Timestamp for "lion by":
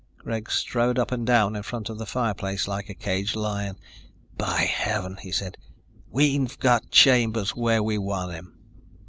3.35-4.61